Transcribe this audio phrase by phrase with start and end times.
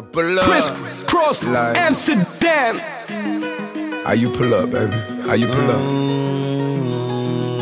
[0.00, 0.44] I pull up.
[0.46, 0.70] Chris
[1.06, 2.80] Cross, Like- Amsterdam.
[4.06, 4.96] How you pull up, baby?
[5.26, 5.82] How you pull up?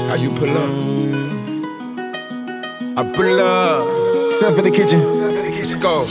[0.08, 0.70] How you pull up?
[2.96, 4.32] I pull up.
[4.34, 5.00] Step in the kitchen.
[5.56, 6.06] Let's go.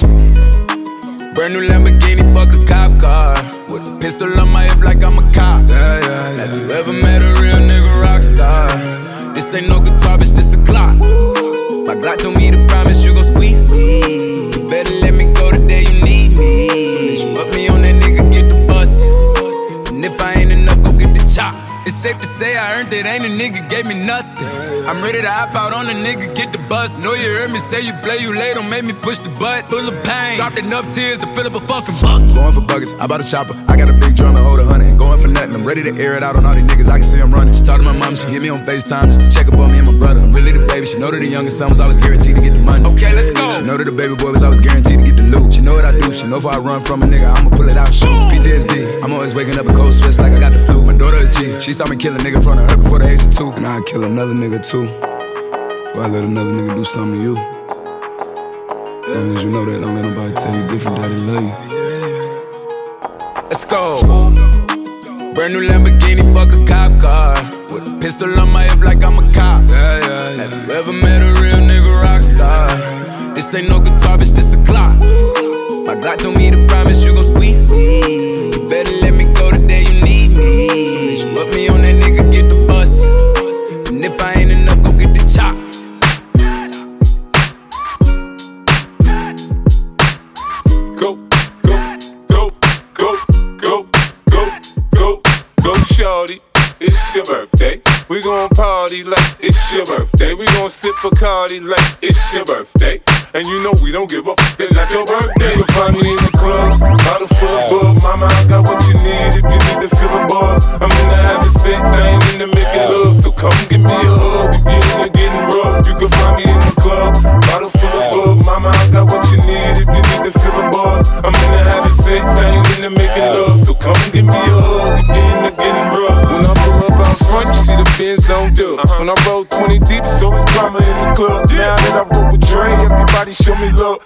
[1.33, 3.35] Brand new Lamborghini, fuck a cop car.
[3.69, 5.69] With a pistol on my hip like I'm a cop.
[5.69, 6.35] Yeah, yeah, yeah.
[6.41, 8.67] Have you ever met a real nigga rock star?
[9.33, 10.97] This ain't no guitar, bitch, this a Glock.
[11.87, 14.01] My Glock told me to promise you gon' squeeze me.
[14.51, 16.06] You better let me go the day you need
[16.37, 16.85] me.
[16.85, 19.03] Soon as you put me on that nigga, get the bus.
[19.89, 21.55] And if I ain't enough, go get the chop.
[21.87, 24.47] It's safe to say I earned it, ain't a nigga gave me nothing.
[24.87, 27.03] I'm ready to hop out on a nigga, get the bus.
[27.03, 29.65] Know you heard me say you play, you late, don't make me push the butt.
[29.69, 32.35] Full of pain, dropped enough tears to fill up a fucking bucket.
[32.35, 33.53] Going for buckets, I bought a chopper.
[33.67, 34.97] I got a big drum and hold a hundred.
[34.97, 37.07] Going for nothing, I'm ready to air it out on all these niggas, I can
[37.07, 37.53] see them running.
[37.53, 39.71] She talked to my mom, she hit me on FaceTime just to check up on
[39.71, 40.21] me and my brother.
[40.21, 42.53] I'm really the baby, she know that the youngest son was always guaranteed to get
[42.53, 42.85] the money.
[42.93, 43.51] Okay, let's go.
[43.51, 45.53] She know that the baby boy was always guaranteed to get the loot.
[45.53, 47.69] She know what I do, she know if I run from a nigga, I'ma pull
[47.69, 48.09] it out, shoot.
[48.31, 50.83] PTSD, I'm always waking up in cold sweats like I got the flu.
[50.85, 52.99] My daughter a G, she saw me kill a nigga in front of her before
[52.99, 53.51] the age of two.
[53.51, 54.85] And I'd kill another nigga too.
[54.85, 57.56] Before I let another nigga do something to you.
[59.07, 61.51] Long as you know that, don't let nobody tell you different, daddy love you.
[63.47, 63.99] Let's go.
[65.33, 67.35] Brand new Lamborghini, fuck a cop car.
[67.71, 69.69] With a pistol on my hip like I'm a cop.
[69.69, 70.66] Yeah, yeah, yeah.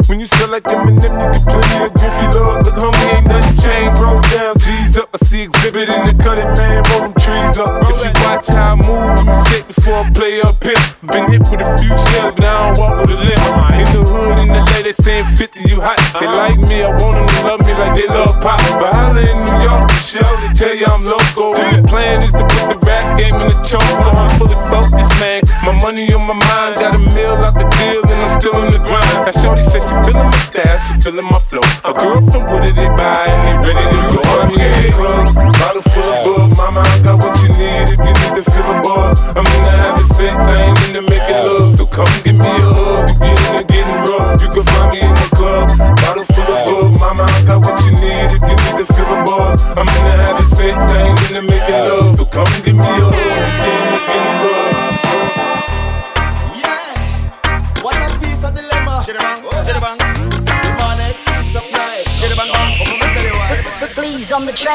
[0.07, 1.20] when you select them and them
[31.01, 31.61] feeling my flow.
[31.83, 33.25] A girl from Wooded, they buy,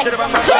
[0.03, 0.56] flex.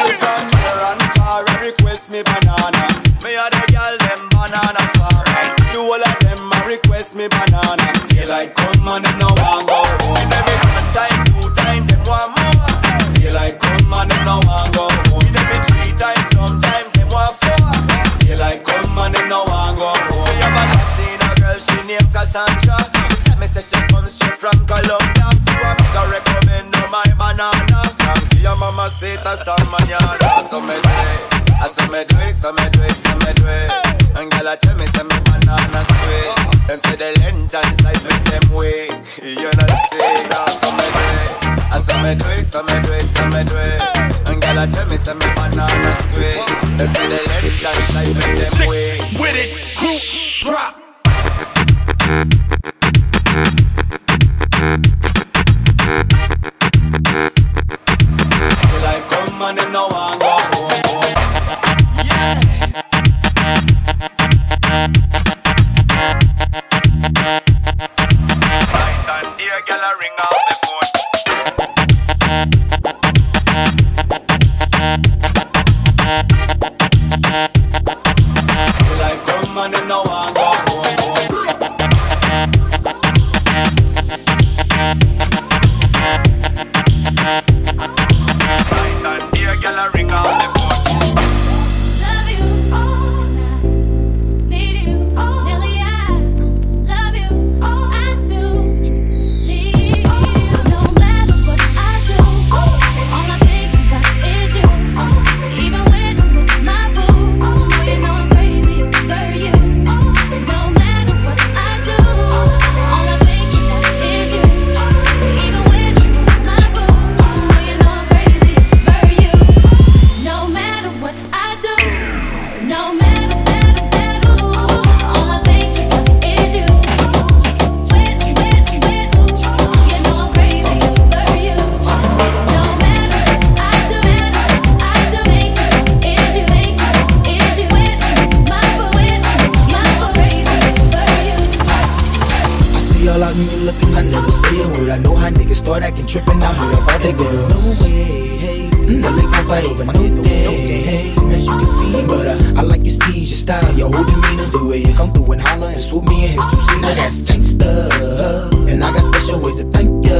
[146.97, 147.45] Out here about the girls.
[147.49, 148.07] No way,
[148.37, 148.69] hey.
[148.97, 151.11] No lick gon' fight over no day, hey.
[151.33, 154.49] As you can see, but uh, I like your steez, your style, your whole demeanor,
[154.49, 156.95] the way you come through and holler and swoop me in his two seater.
[156.95, 160.17] That's gangsta, and I got special ways to thank ya.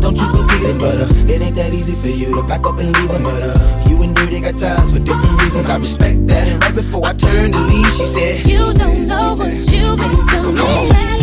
[0.00, 2.78] Don't you forget it, but uh, it ain't that easy for you to back up
[2.78, 5.68] and leave him, but uh, you and Dirty got ties for different reasons.
[5.68, 6.62] I respect that.
[6.62, 11.17] Right before I turned to leave, she said, You don't know what you've been to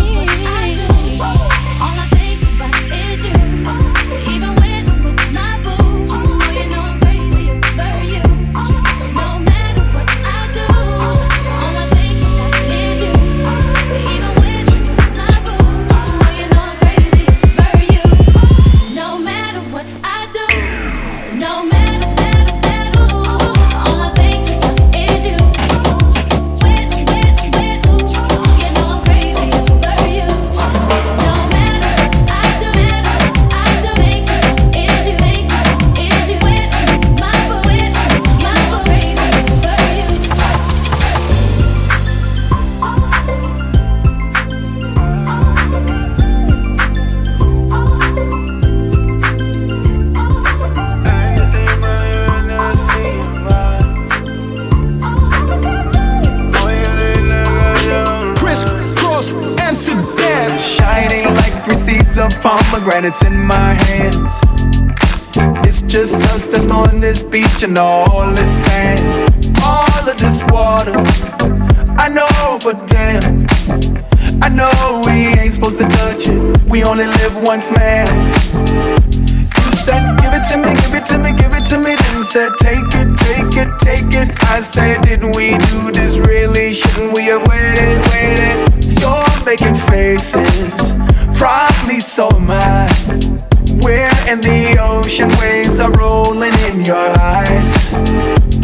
[63.06, 63.12] me.
[63.12, 64.42] pomegranates in my hands.
[65.68, 69.30] It's just us that's on this beach and all this sand,
[69.64, 70.94] all of this water.
[71.98, 73.46] I know, but damn,
[74.42, 76.64] I know we ain't supposed to touch it.
[76.66, 78.08] We only live once, man.
[79.36, 81.96] You said, give it to me, give it to me, give it to me.
[81.96, 84.44] Then said, take it, take it, take it.
[84.46, 86.74] I said, didn't we do this really?
[86.74, 89.00] Shouldn't we have waited, waited?
[89.00, 91.05] You're making faces
[91.38, 92.88] Probably so am I.
[93.84, 97.78] Where in the ocean waves are rolling in your eyes.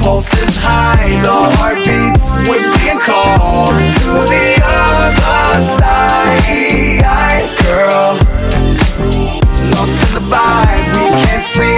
[0.01, 8.17] Pulses high, the heartbeats would be called to the other side, girl.
[9.75, 11.70] Lost in the vibe, we can't sleep,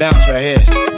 [0.00, 0.89] your friend better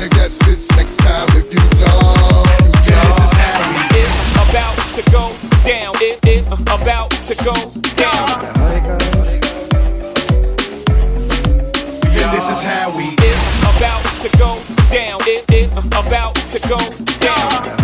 [0.04, 2.46] to guess this next time if you talk.
[2.60, 3.04] You talk.
[3.08, 3.88] This is happening.
[4.02, 4.20] It's
[4.50, 5.32] about to go
[5.64, 5.94] down.
[6.00, 7.54] It is about to go
[7.96, 8.24] down.
[12.32, 13.16] This is how we.
[13.18, 14.60] It's about to go
[14.92, 15.20] down.
[15.26, 16.78] It is about to go
[17.20, 17.83] down.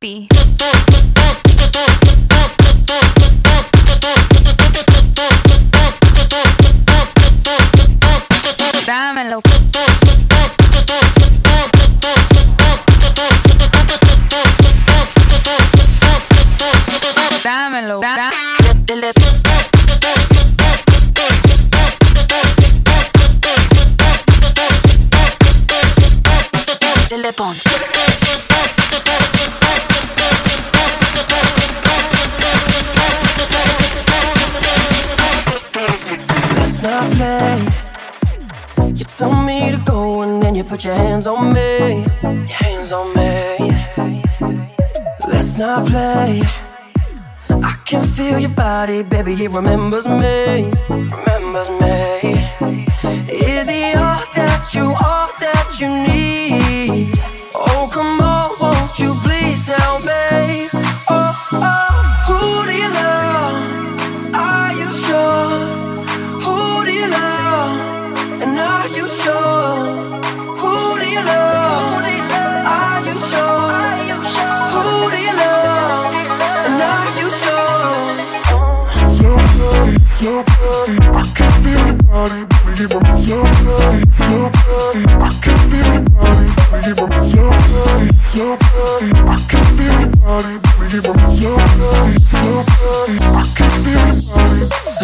[0.00, 0.37] happy.
[45.58, 46.42] Let's not play.
[47.50, 49.32] I can feel your body, baby.
[49.32, 50.70] It remembers me.
[50.88, 52.46] Remembers me.
[53.28, 56.27] Is he all that you, all that you need?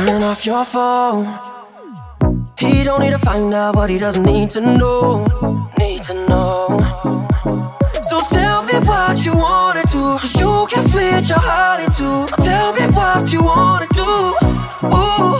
[0.06, 1.24] Turn off your phone.
[2.58, 5.24] He don't need to find out what he doesn't need to know.
[5.78, 7.26] Need to know.
[8.02, 10.18] So tell me what you wanna do.
[10.18, 12.26] Cause you can split your heart in two.
[12.44, 14.36] Tell me what you wanna do.
[14.92, 15.33] Ooh.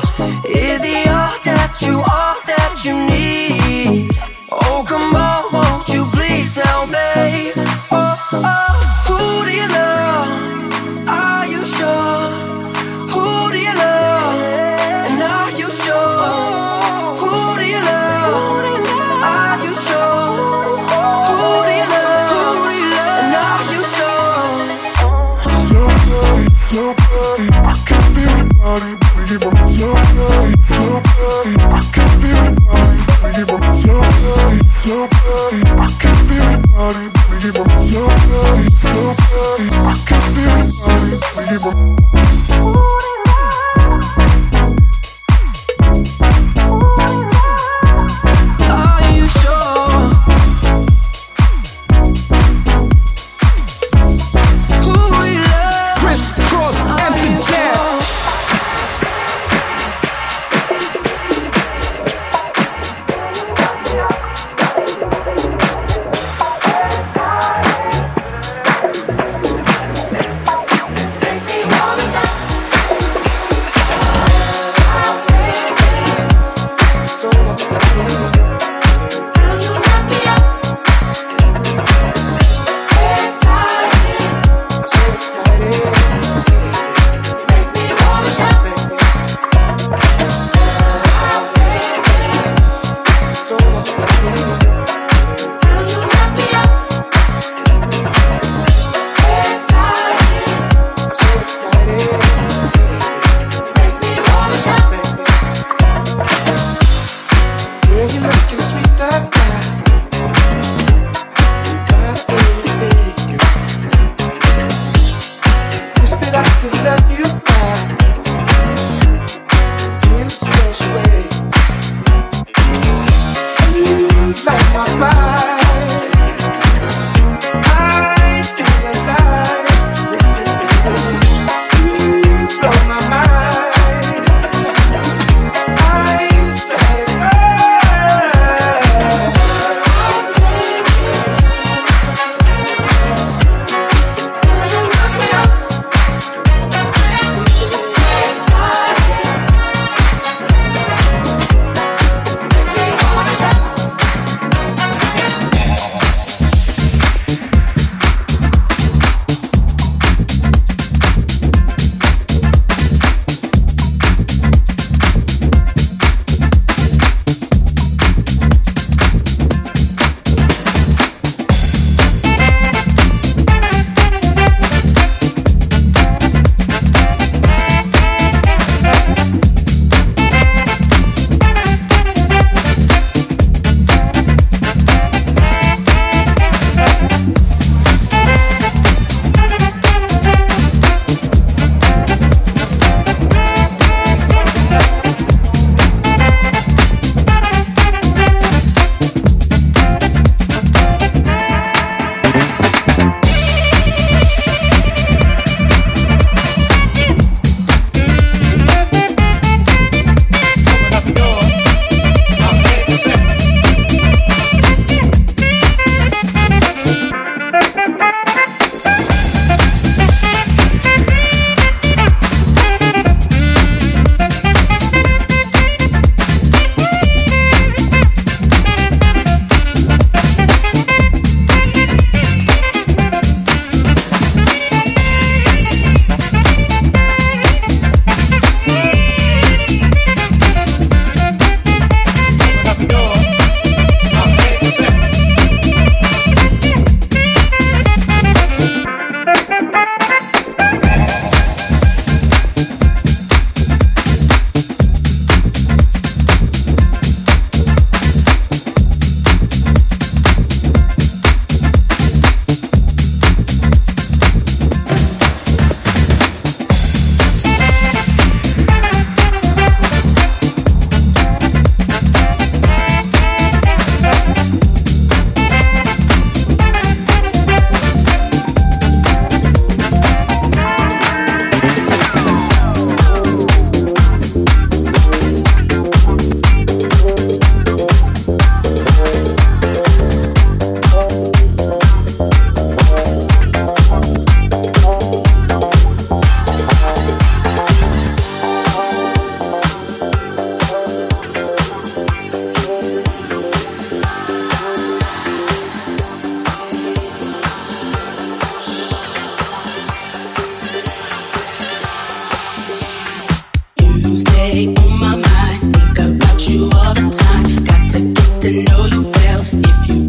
[319.52, 320.04] If you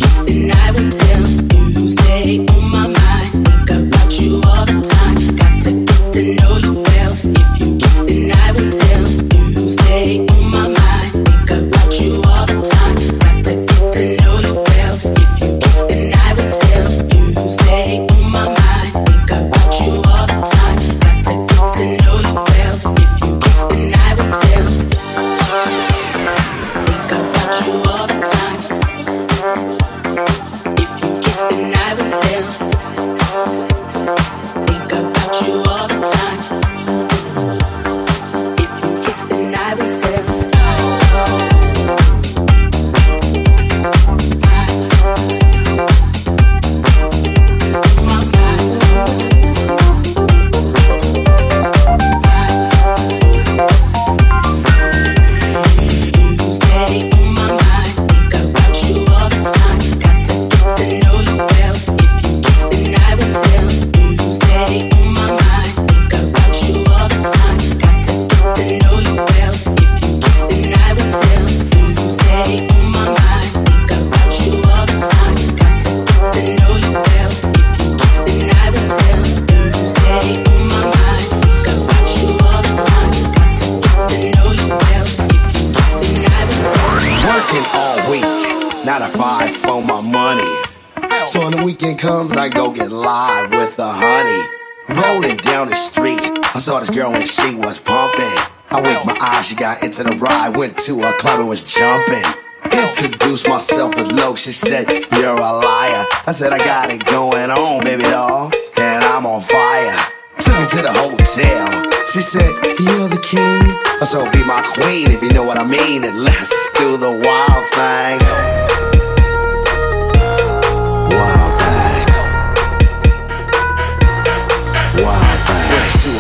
[91.45, 94.97] When the weekend comes, I go get live with the honey.
[94.99, 98.33] Rolling down the street, I saw this girl when she was pumping.
[98.71, 101.61] I winked my eyes, she got into the ride, went to a club and was
[101.61, 102.25] jumping.
[102.73, 106.05] Introduced myself as Loc, she said, You're a liar.
[106.25, 109.93] I said, I got it going on, baby doll, and I'm on fire.
[110.39, 111.85] Took her to the hotel.
[112.11, 112.49] She said,
[112.81, 113.61] You're the king.
[114.01, 116.05] So be my queen if you know what I mean.
[116.05, 118.74] And let's do the wild thing.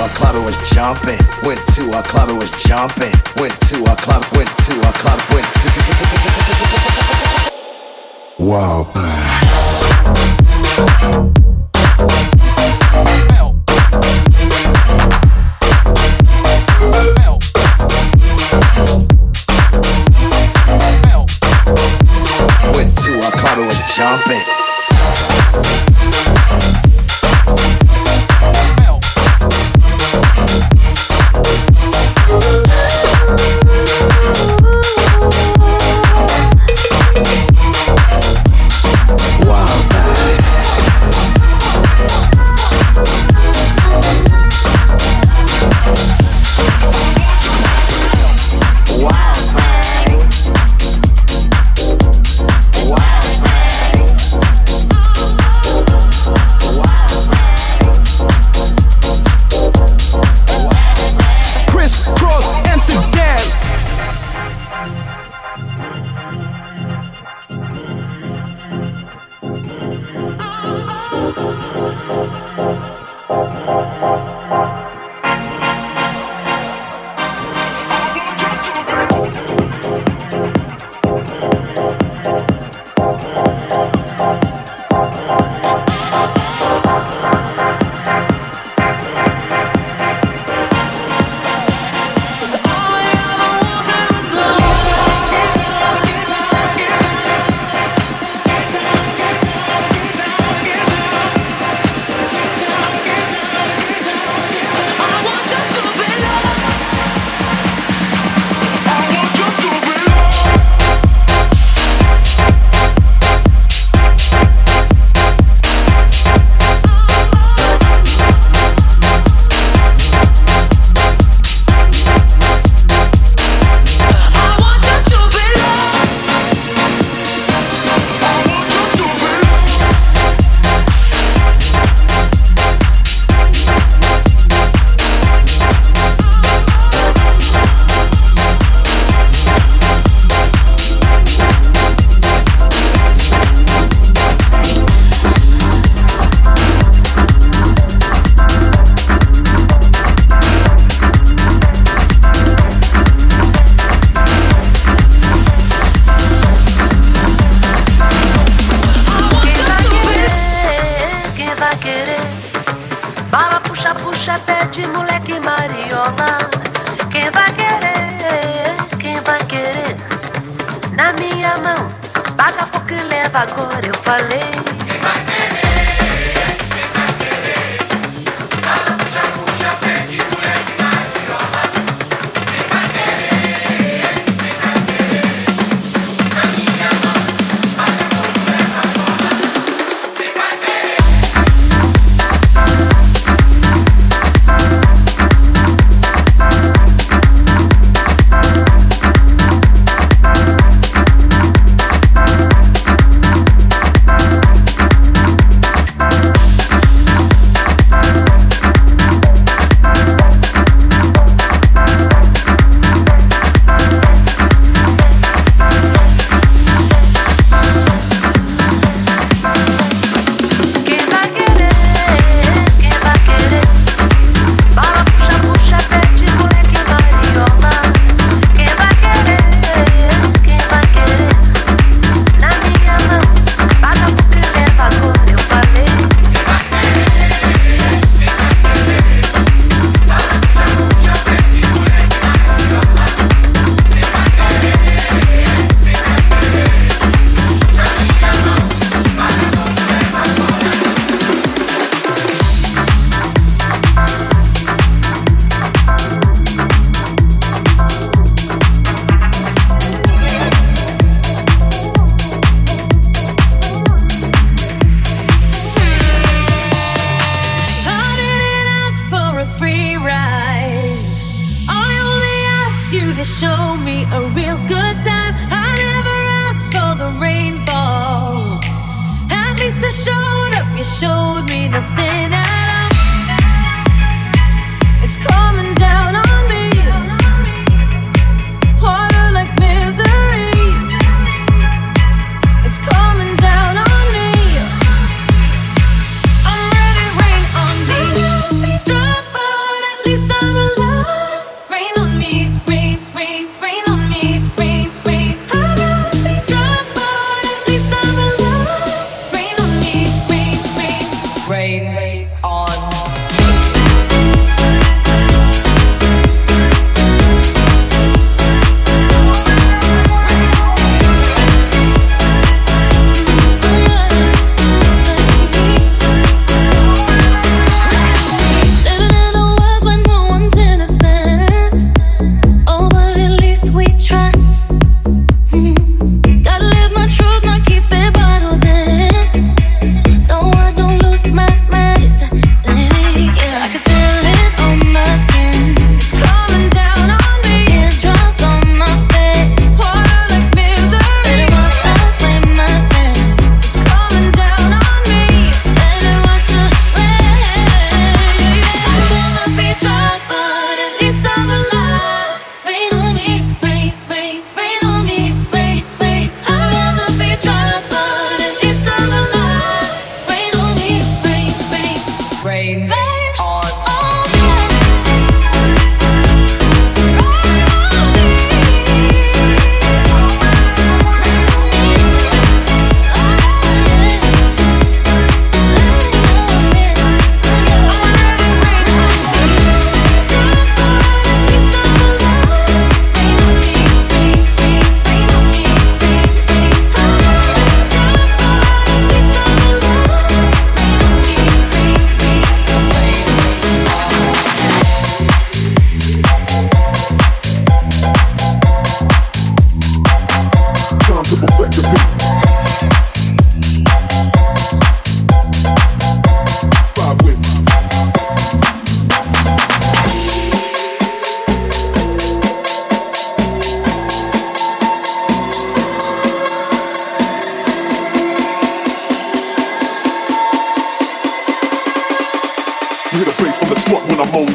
[0.05, 1.17] A club and was jumping.
[1.43, 3.11] Went to a club and was jumping.
[3.37, 5.69] Went to a club, went to a club, went to.
[8.39, 9.15] Wild thing.
[23.95, 24.54] jumping.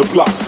[0.01, 0.40] the block.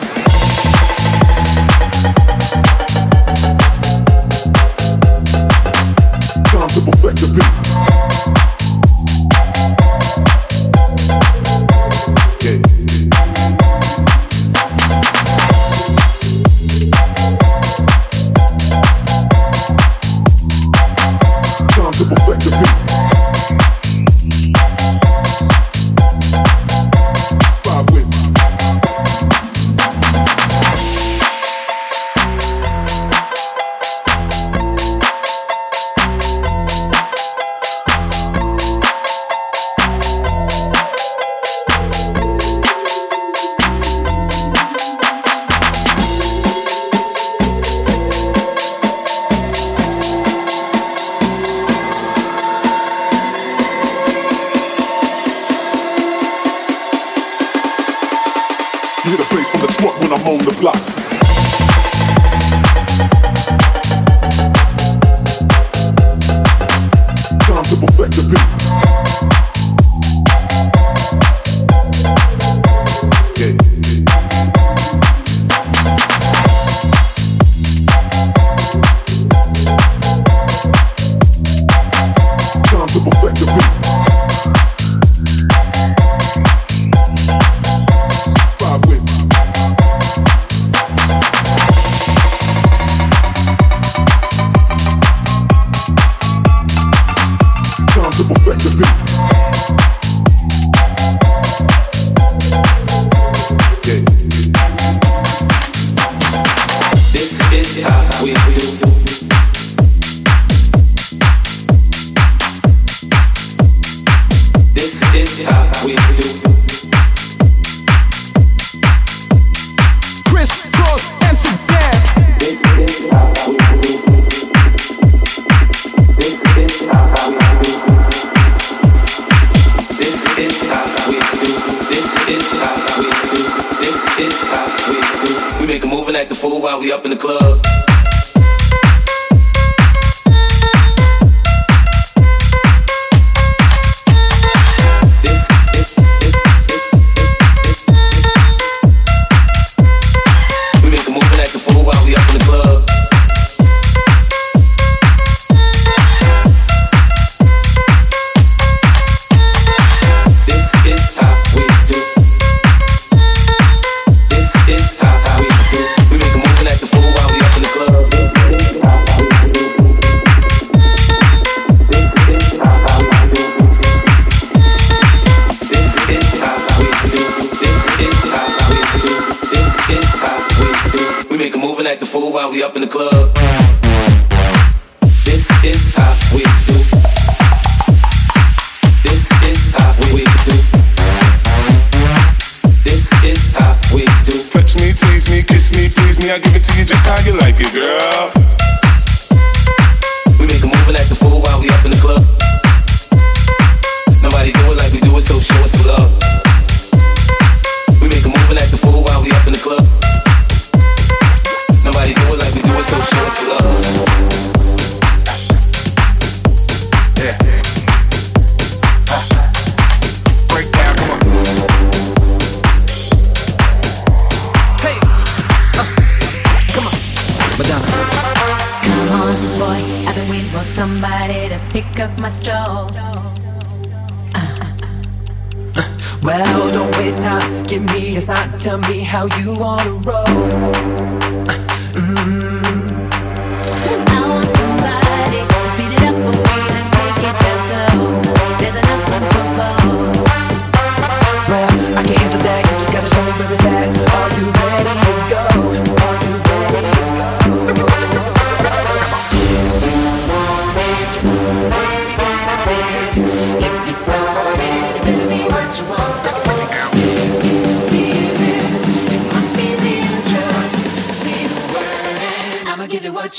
[182.73, 183.12] up in the club.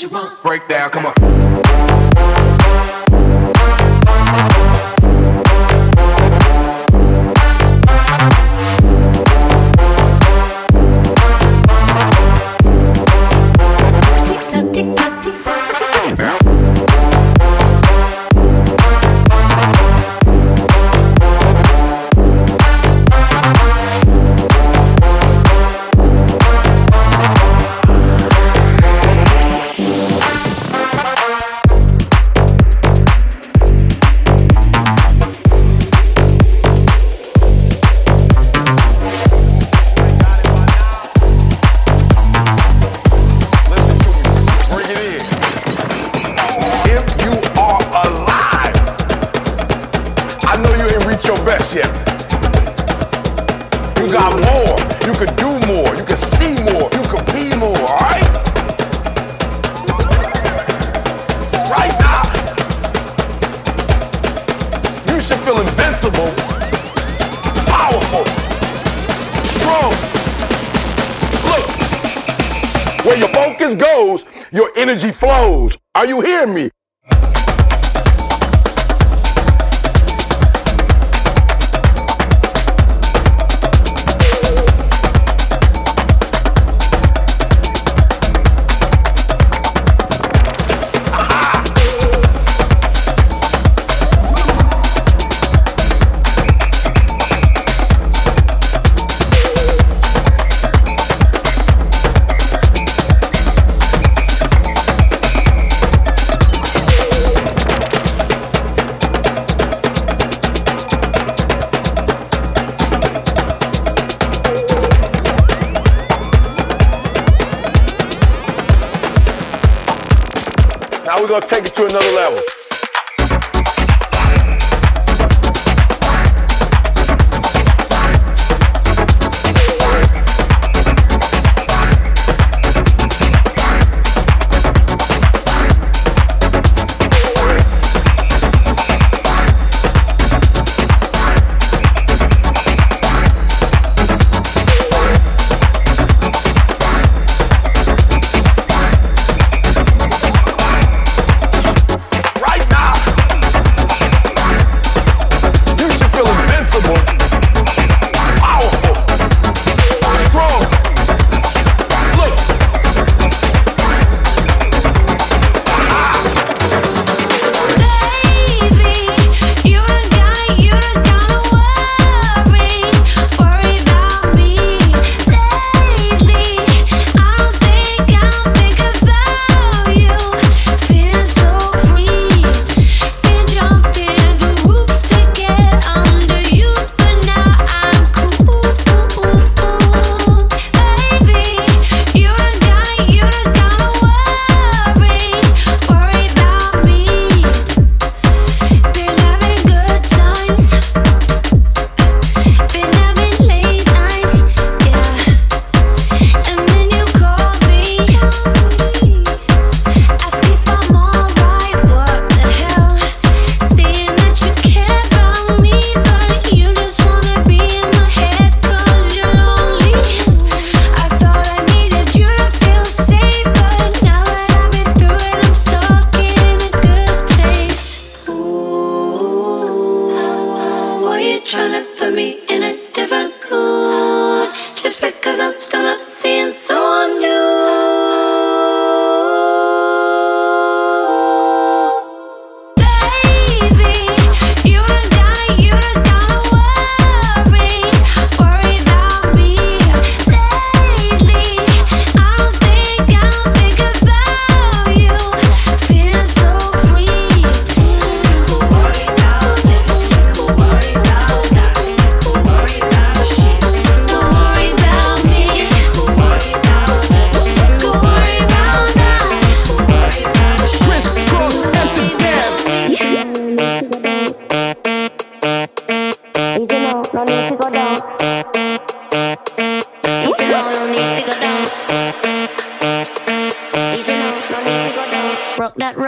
[0.04, 0.42] you want.
[0.42, 1.43] Breakdown, come on.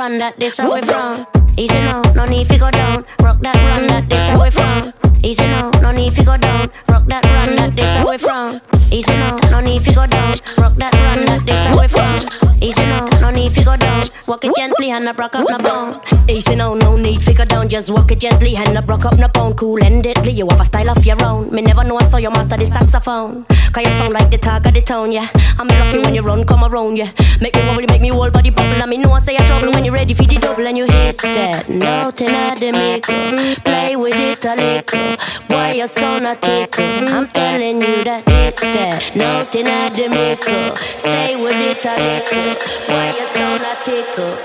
[0.07, 1.26] That run, that this how we from.
[1.57, 3.04] Easy now, no need to go down.
[3.22, 4.92] Rock that run, that this how we from.
[5.24, 6.70] Easy now, no need to go down.
[6.88, 8.61] Rock that run, that this how we from.
[8.92, 10.38] Easy now, no need to go down.
[10.59, 12.62] Rock that run, that this how we from.
[12.62, 13.16] Easy now,
[13.57, 14.09] no need go down.
[14.26, 16.00] Walk it gently and I broke up no bone.
[16.28, 19.28] Easy now, no need figure down, just walk it gently and I broke up no
[19.28, 19.54] bone.
[19.54, 21.52] Cool and deadly, you have a style of your own.
[21.54, 23.44] Me never know I saw you master the saxophone.
[23.72, 25.28] Cause you sound like the talk of the town, yeah.
[25.59, 27.11] I'm lucky when you run, come around, yeah.
[27.40, 28.80] Make me wobble, make me whole body bubble.
[28.82, 30.86] And me know I say you trouble when you're ready for the double and you
[30.86, 33.57] hit that note in the middle.
[33.64, 35.16] Play with it a little.
[35.48, 36.84] Why you so not tickle?
[36.84, 40.76] I'm telling you that hit that note in the middle.
[40.76, 42.57] Stay with it a little.
[42.88, 43.45] Why you?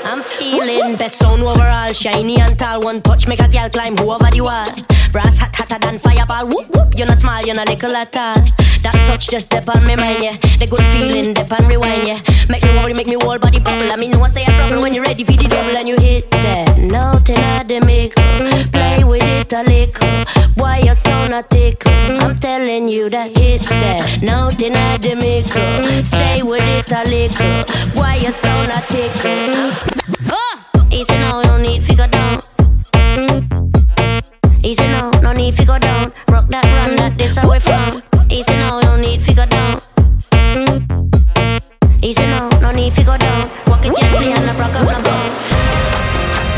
[0.05, 2.81] I'm feeling best sound overall, shiny and tall.
[2.81, 4.69] One touch make a girl climb over the wall.
[5.11, 6.45] Brass hot hotter than fireball.
[6.45, 8.35] Whoop whoop, you're not small, you're not little at all.
[8.83, 10.37] That touch just step on me mind, yeah.
[10.61, 12.19] The good feeling, dip and rewind, yeah.
[12.49, 13.91] Make me worry, make me whole body bubble.
[13.91, 16.29] I mean, no say a trouble when you're ready for the double and you hit
[16.31, 18.69] that note in the middle.
[18.69, 20.25] Play with it a little.
[20.55, 21.91] Why you so not tickle?
[22.21, 26.05] I'm telling you that hit that note in the middle.
[26.05, 27.65] Stay with it a little.
[27.97, 28.51] Why you so
[28.91, 29.11] dick.
[30.27, 30.91] Uh.
[30.91, 32.43] Easy now, no need to go down.
[34.63, 36.11] Easy now, no need to go down.
[36.27, 38.03] Rock that run that this away from.
[38.29, 39.81] Easy now, no need to go down.
[42.03, 43.49] Easy now, no need to go down.
[43.67, 44.99] Walk it gently and I rock up my.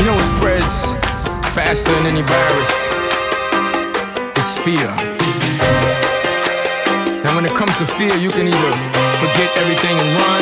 [0.00, 0.96] You know it spreads
[1.54, 2.72] faster than any virus.
[4.36, 4.90] It's fear.
[7.22, 8.74] Now when it comes to fear, you can either
[9.22, 10.33] forget everything and run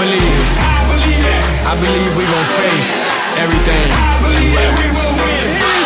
[0.00, 0.48] believe.
[0.56, 1.24] I believe.
[1.68, 3.86] I believe we gon' face everything.
[3.92, 5.79] I believe we will win.